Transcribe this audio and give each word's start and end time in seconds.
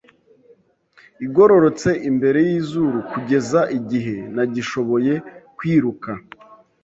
igororotse 1.25 1.89
imbere 2.09 2.39
yizuru 2.49 2.97
kugeza 3.11 3.59
igihe 3.77 4.15
ntagishoboye 4.33 5.13
kwiruka 5.57 6.09